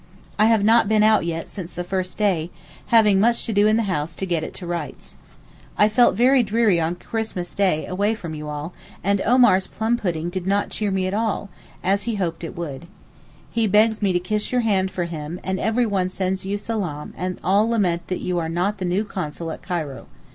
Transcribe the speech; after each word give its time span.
I 0.39 0.45
have 0.45 0.63
not 0.63 0.89
been 0.89 1.03
out 1.03 1.27
yet 1.27 1.47
since 1.47 1.71
the 1.71 1.83
first 1.83 2.17
day, 2.17 2.49
having 2.87 3.19
much 3.19 3.45
to 3.45 3.53
do 3.53 3.67
in 3.67 3.77
the 3.77 3.83
house 3.83 4.15
to 4.15 4.25
get 4.25 4.51
to 4.51 4.65
rights. 4.65 5.15
I 5.77 5.87
felt 5.89 6.15
very 6.17 6.41
dreary 6.41 6.79
on 6.79 6.95
Christmas 6.95 7.53
day 7.53 7.85
away 7.85 8.15
from 8.15 8.33
you 8.33 8.49
all, 8.49 8.73
and 9.03 9.21
Omar's 9.21 9.67
plum 9.67 9.97
pudding 9.97 10.31
did 10.31 10.47
not 10.47 10.71
cheer 10.71 10.89
me 10.89 11.05
at 11.05 11.13
all, 11.13 11.51
as 11.83 12.05
he 12.09 12.15
hoped 12.15 12.43
it 12.43 12.57
would. 12.57 12.87
He 13.51 13.67
begs 13.67 14.01
me 14.01 14.11
to 14.11 14.19
kiss 14.19 14.51
your 14.51 14.61
hand 14.61 14.89
for 14.89 15.03
him, 15.03 15.39
and 15.43 15.59
every 15.59 15.85
one 15.85 16.09
sends 16.09 16.47
you 16.47 16.57
salaam, 16.57 17.13
and 17.15 17.39
all 17.43 17.69
lament 17.69 18.07
that 18.07 18.21
you 18.21 18.39
are 18.39 18.49
not 18.49 18.79
the 18.79 18.85
new 18.85 19.03
Consul 19.03 19.51
at 19.51 19.61
Cairo. 19.61 20.07